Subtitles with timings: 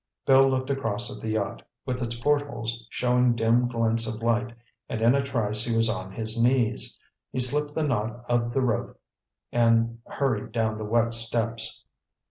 [0.25, 4.51] Bill looked across at the yacht, with its portholes showing dim glints of light,
[4.89, 6.99] and in a trice he was on his knees.
[7.31, 8.99] He slipped the knot of the rope
[9.51, 11.83] and hurried down the wet steps.